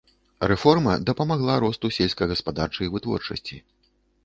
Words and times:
Рэформа 0.51 0.95
дапамагла 1.09 1.59
росту 1.65 1.93
сельскагаспадарчай 1.99 2.93
вытворчасці. 2.97 3.63